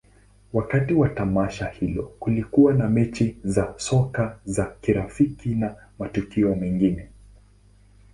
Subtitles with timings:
[0.53, 7.07] Wakati wa tamasha hilo, kulikuwa na mechi za soka za kirafiki na matukio mengine.